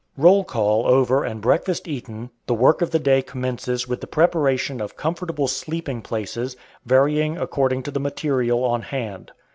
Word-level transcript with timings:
Roll 0.17 0.43
call 0.43 0.87
over 0.87 1.23
and 1.23 1.41
breakfast 1.41 1.87
eaten, 1.87 2.31
the 2.47 2.55
work 2.55 2.81
of 2.81 2.89
the 2.89 2.97
day 2.97 3.21
commences 3.21 3.87
with 3.87 4.01
the 4.01 4.07
preparation 4.07 4.81
of 4.81 4.97
comfortable 4.97 5.47
sleeping 5.47 6.01
places, 6.01 6.57
varying 6.83 7.37
according 7.37 7.83
to 7.83 7.91
the 7.91 7.99
"material" 7.99 8.63
on 8.63 8.81
hand. 8.81 9.31